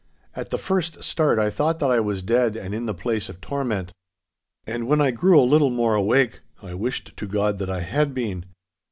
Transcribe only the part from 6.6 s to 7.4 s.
wished to